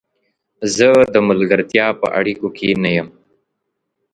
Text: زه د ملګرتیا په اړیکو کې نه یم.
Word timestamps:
زه 0.75 0.89
د 1.13 1.15
ملګرتیا 1.29 1.87
په 2.01 2.07
اړیکو 2.19 2.47
کې 2.57 2.69
نه 2.83 2.89
یم. 2.95 3.09